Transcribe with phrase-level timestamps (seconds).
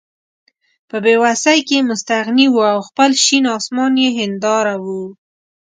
[0.89, 5.01] په بې وسۍ کې مستغني وو او خپل شین اسمان یې هېنداره وه.